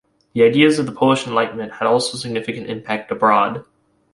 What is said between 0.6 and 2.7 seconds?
of the Polish Enlightenment had also significant